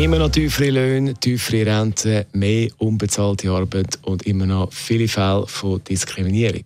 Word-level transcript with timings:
Immer 0.00 0.18
noch 0.18 0.30
tiefere 0.30 0.70
Löhne, 0.70 1.12
tiefere 1.12 1.66
Renten, 1.66 2.24
mehr 2.32 2.70
unbezahlte 2.78 3.50
Arbeit 3.50 3.98
und 4.00 4.22
immer 4.22 4.46
noch 4.46 4.72
viele 4.72 5.06
Fälle 5.06 5.46
von 5.46 5.84
Diskriminierung. 5.84 6.64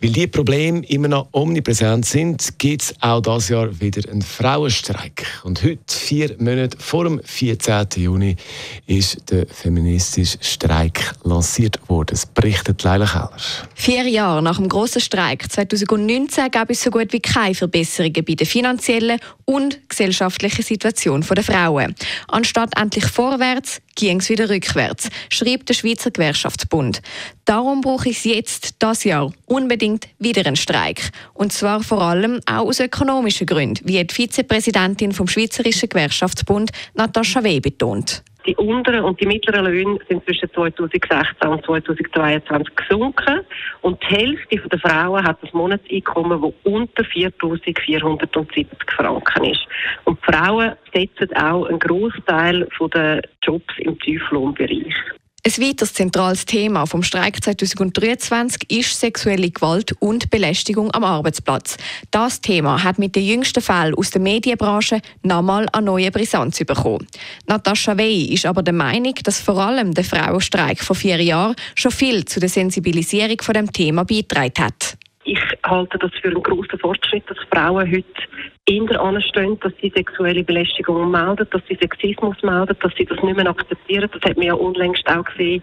Weil 0.00 0.10
diese 0.10 0.28
Probleme 0.28 0.84
immer 0.86 1.08
noch 1.08 1.28
omnipräsent 1.32 2.04
sind, 2.04 2.58
gibt 2.58 2.82
es 2.82 2.94
auch 3.00 3.22
dieses 3.22 3.48
Jahr 3.48 3.80
wieder 3.80 4.08
einen 4.08 4.20
Frauenstreik. 4.20 5.26
Und 5.44 5.64
heute, 5.64 5.80
vier 5.88 6.36
Monate 6.38 6.76
vor 6.78 7.04
dem 7.04 7.20
14. 7.24 7.86
Juni, 7.96 8.36
ist 8.86 9.28
der 9.30 9.46
feministische 9.46 10.36
Streik 10.40 11.14
lanciert 11.24 11.80
worden. 11.88 12.10
Das 12.10 12.26
berichtet 12.26 12.82
Leila 12.84 13.06
Keller. 13.06 13.32
Vier 13.74 14.06
Jahre 14.06 14.42
nach 14.42 14.58
dem 14.58 14.68
grossen 14.68 15.00
Streik 15.00 15.50
2019 15.50 16.50
gab 16.50 16.70
es 16.70 16.82
so 16.82 16.90
gut 16.90 17.12
wie 17.12 17.20
keine 17.20 17.54
Verbesserungen 17.54 18.24
bei 18.24 18.34
der 18.34 18.46
finanziellen 18.46 19.18
und 19.46 19.80
gesellschaftlichen 19.88 20.62
Situation 20.62 21.24
der 21.28 21.42
Frauen. 21.42 21.94
Anstatt 22.28 22.57
endlich 22.76 23.06
vorwärts, 23.06 23.80
ging 23.94 24.20
es 24.20 24.28
wieder 24.28 24.48
rückwärts, 24.48 25.08
schreibt 25.28 25.68
der 25.68 25.74
Schweizer 25.74 26.10
Gewerkschaftsbund. 26.10 27.02
Darum 27.44 27.80
brauche 27.80 28.08
ich 28.08 28.24
jetzt, 28.24 28.76
das 28.78 29.04
Jahr, 29.04 29.32
unbedingt 29.46 30.08
wieder 30.18 30.46
einen 30.46 30.56
Streik. 30.56 31.10
Und 31.34 31.52
zwar 31.52 31.82
vor 31.82 32.02
allem 32.02 32.40
auch 32.46 32.66
aus 32.66 32.80
ökonomischen 32.80 33.46
Gründen, 33.46 33.86
wie 33.88 34.02
die 34.04 34.14
Vizepräsidentin 34.14 35.12
vom 35.12 35.28
Schweizerischen 35.28 35.88
Gewerkschaftsbund 35.88 36.70
Natascha 36.94 37.42
Wey 37.42 37.60
betont. 37.60 38.22
Die 38.46 38.56
unteren 38.56 39.04
und 39.04 39.20
die 39.20 39.26
mittleren 39.26 39.66
Löhne 39.66 39.98
sind 40.08 40.24
zwischen 40.24 40.50
2016 40.52 41.48
und 41.48 41.64
2022 41.64 42.76
gesunken 42.76 43.40
und 43.82 44.02
die 44.02 44.14
Hälfte 44.14 44.68
der 44.68 44.78
Frauen 44.78 45.24
hat 45.24 45.42
ein 45.42 45.50
Monatseinkommen, 45.52 46.40
das 46.40 46.52
unter 46.64 47.02
4.470 47.02 48.66
Franken 48.96 49.44
ist. 49.44 49.66
Und 50.04 50.18
die 50.20 50.32
Frauen 50.32 50.72
setzen 50.94 51.36
auch 51.36 51.66
einen 51.66 51.78
Großteil 51.78 52.66
der 52.94 53.22
Jobs 53.42 53.74
im 53.78 53.98
Tieflohnbereich. 53.98 54.94
Ein 55.48 55.66
weiteres 55.66 55.94
zentrales 55.94 56.44
Thema 56.44 56.84
vom 56.84 57.02
Streik 57.02 57.42
2023 57.42 58.70
ist 58.70 59.00
sexuelle 59.00 59.50
Gewalt 59.50 59.94
und 59.98 60.28
Belästigung 60.28 60.90
am 60.92 61.04
Arbeitsplatz. 61.04 61.78
Das 62.10 62.42
Thema 62.42 62.84
hat 62.84 62.98
mit 62.98 63.16
den 63.16 63.24
jüngsten 63.24 63.62
Fällen 63.62 63.94
aus 63.94 64.10
der 64.10 64.20
Medienbranche 64.20 65.00
nochmal 65.22 65.66
eine 65.72 65.86
neue 65.86 66.10
Brisanz 66.10 66.58
bekommen. 66.58 67.06
Natascha 67.46 67.96
Wey 67.96 68.26
ist 68.26 68.44
aber 68.44 68.62
der 68.62 68.74
Meinung, 68.74 69.14
dass 69.24 69.40
vor 69.40 69.56
allem 69.56 69.94
der 69.94 70.04
Frauenstreik 70.04 70.80
vor 70.80 70.96
vier 70.96 71.22
Jahren 71.22 71.56
schon 71.74 71.92
viel 71.92 72.26
zu 72.26 72.40
der 72.40 72.50
Sensibilisierung 72.50 73.40
von 73.40 73.54
dem 73.54 73.72
Thema 73.72 74.04
beigetragen 74.04 74.66
hat. 74.66 74.98
Ich 75.24 75.40
halte 75.68 75.98
das 75.98 76.10
für 76.20 76.28
einen 76.28 76.42
großen 76.42 76.78
Fortschritt, 76.78 77.24
dass 77.28 77.38
Frauen 77.52 77.90
heute 77.90 78.04
eher 78.66 79.00
anstehen, 79.00 79.58
dass 79.60 79.72
sie 79.80 79.92
sexuelle 79.94 80.44
Belästigung 80.44 81.10
melden, 81.10 81.46
dass 81.50 81.62
sie 81.68 81.78
Sexismus 81.80 82.36
melden, 82.42 82.76
dass 82.80 82.92
sie 82.96 83.04
das 83.04 83.22
nicht 83.22 83.36
mehr 83.36 83.48
akzeptieren. 83.48 84.10
Das 84.12 84.22
hat 84.22 84.36
man 84.36 84.46
ja 84.46 84.54
unlängst 84.54 85.06
auch 85.06 85.24
gesehen 85.24 85.62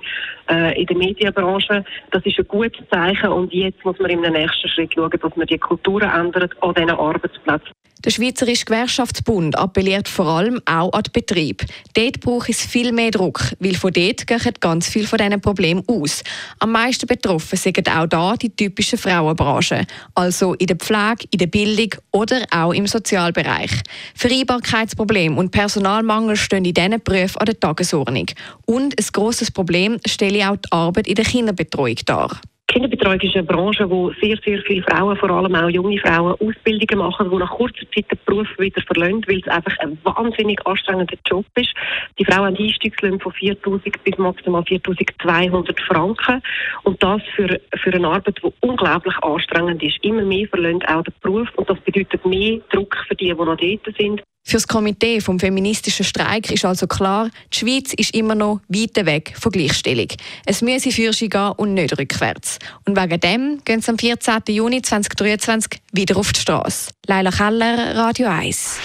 äh, 0.50 0.80
in 0.80 0.88
der 0.88 0.98
Medienbranche. 0.98 1.86
Das 2.12 2.26
ist 2.26 2.40
ein 2.40 2.48
gutes 2.48 2.88
Zeichen 2.90 3.30
und 3.30 3.54
jetzt 3.54 3.84
muss 3.86 4.00
man 4.00 4.10
im 4.10 4.22
nächsten 4.22 4.68
Schritt 4.70 4.94
schauen, 4.94 5.12
dass 5.12 5.36
man 5.36 5.48
die 5.48 5.58
Kulturen 5.58 6.10
ändert 6.10 6.52
an 6.62 6.74
diesen 6.74 6.92
Arbeitsplätzen. 6.92 7.72
Der 8.06 8.12
Schweizerische 8.12 8.66
Gewerkschaftsbund 8.66 9.58
appelliert 9.58 10.08
vor 10.08 10.28
allem 10.28 10.62
auch 10.66 10.94
an 10.94 11.02
den 11.02 11.12
Betrieb. 11.12 11.66
Dort 11.96 12.20
braucht 12.20 12.50
es 12.50 12.64
viel 12.64 12.92
mehr 12.92 13.10
Druck, 13.10 13.54
weil 13.60 13.74
von 13.74 13.92
dort 13.92 14.28
gehen 14.28 14.54
ganz 14.60 14.90
viele 14.90 15.08
von 15.08 15.18
diesen 15.18 15.42
Problemen 15.42 15.84
aus. 15.88 16.24
Am 16.60 16.72
meisten 16.72 17.08
betroffen 17.08 17.58
sind 17.58 17.90
auch 17.90 18.06
da 18.06 18.36
die 18.36 18.56
typischen 18.56 19.00
Frauenbranchen, 19.00 19.88
also 20.14 20.54
in 20.56 20.68
der 20.68 20.76
Pflege, 20.76 21.26
in 21.32 21.40
der 21.40 21.48
Bildung 21.48 21.90
oder 22.12 22.46
auch 22.52 22.74
im 22.74 22.88
Sozialbereich. 22.88 23.72
Vereinbarkeitsprobleme 24.16 25.36
und 25.36 25.52
Personalmangel 25.52 26.36
stehen 26.36 26.66
in 26.66 26.74
diesen 26.74 27.02
Berufen 27.04 27.38
an 27.38 27.46
der 27.46 27.60
Tagesordnung. 27.60 28.28
Und 28.66 28.98
ein 28.98 29.06
grosses 29.12 29.52
Problem 29.52 29.98
stelle 30.06 30.50
auch 30.50 30.58
die 30.58 30.72
Arbeit 30.72 31.08
in 31.08 31.16
der 31.16 31.26
Kinderbetreuung 31.26 31.98
dar. 32.06 32.40
Kinderbetreuung 32.68 33.22
ist 33.22 33.36
eine 33.36 33.44
Branche, 33.44 33.90
wo 33.90 34.12
sehr, 34.22 34.38
sehr 34.44 34.62
viele 34.64 34.84
Frauen, 34.84 35.16
vor 35.16 35.30
allem 35.30 35.56
auch 35.56 35.70
junge 35.70 35.98
Frauen, 36.00 36.34
Ausbildungen 36.34 36.98
machen, 36.98 37.30
die 37.30 37.38
nach 37.38 37.52
kurzer 37.52 37.86
Zeit 37.94 38.12
den 38.12 38.20
Beruf 38.26 38.48
wieder 38.58 38.82
verlassen, 38.82 39.24
weil 39.28 39.40
es 39.40 39.48
einfach 39.48 39.78
ein 39.80 39.98
wahnsinnig 40.04 40.60
anstrengender 40.66 41.16
Job 41.26 41.46
ist. 41.56 41.74
Die 42.20 42.26
Frauen 42.26 42.48
haben 42.48 42.58
Einstiegslöhne 42.58 43.20
von 43.20 43.32
4'000 43.32 43.94
bis 44.04 44.18
maximal 44.18 44.62
4'200 44.64 45.86
Franken. 45.86 46.42
Und 46.84 47.02
das 47.02 47.22
für, 47.36 47.62
für 47.82 47.94
eine 47.94 48.08
Arbeit, 48.08 48.40
die 48.44 48.52
unglaublich 48.62 49.16
anstrengend 49.20 49.82
ist. 49.82 50.04
Immer 50.04 50.24
mehr 50.24 50.48
verlangt 50.48 50.86
auch 50.90 51.04
den 51.04 51.14
Beruf 51.22 51.48
und 51.56 51.70
das 51.70 51.80
bedeutet 51.80 52.26
mehr 52.26 52.60
Druck 52.72 52.98
für 53.08 53.16
die, 53.16 53.28
die 53.28 53.34
noch 53.34 53.56
dort 53.56 53.96
sind. 53.98 54.22
Für 54.48 54.58
das 54.58 54.68
Komitee 54.68 55.22
vom 55.22 55.40
feministischen 55.40 56.06
Streik 56.06 56.52
ist 56.52 56.66
also 56.66 56.86
klar, 56.86 57.32
die 57.52 57.58
Schweiz 57.58 57.94
ist 57.94 58.14
immer 58.14 58.36
noch 58.36 58.62
weit 58.68 59.04
weg 59.04 59.34
von 59.40 59.52
Gleichstellung. 59.52 60.08
Es 60.46 60.62
müsse 60.62 60.92
Fürsche 60.92 61.30
gehen 61.30 61.54
und 61.58 61.74
nicht 61.74 61.98
rückwärts. 61.98 62.60
Und 62.86 62.96
wegen 62.96 63.20
dem 63.20 63.62
gehen 63.66 63.82
sie 63.82 63.90
am 63.90 63.98
14. 63.98 64.44
Juni 64.50 64.84
2023 64.84 65.82
wieder 65.94 66.18
auf 66.18 66.32
die 66.32 66.42
Straße. 66.42 66.92
Leila 67.08 67.32
Keller, 67.32 67.96
Radio 67.96 68.28
1. 68.28 68.78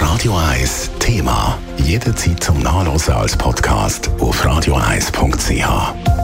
Radio 0.00 0.36
1 0.36 0.90
Thema. 0.98 1.56
Jederzeit 1.84 2.42
zum 2.42 2.58
Nachlesen 2.58 3.14
als 3.14 3.38
Podcast 3.38 4.10
auf 4.18 4.44
radio1.ch. 4.44 6.23